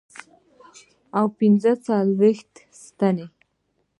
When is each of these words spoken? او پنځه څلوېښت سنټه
او 1.17 1.25
پنځه 1.37 1.71
څلوېښت 1.85 2.51
سنټه 2.83 3.25